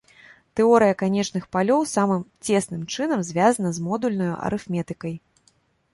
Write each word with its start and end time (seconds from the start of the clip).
Тэорыя 0.59 0.93
канечных 1.01 1.43
палёў 1.57 1.85
самым 1.91 2.21
цесным 2.49 2.81
чынам 2.95 3.19
звязана 3.31 3.69
з 3.79 3.87
модульнаю 3.89 4.33
арыфметыкай. 4.47 5.15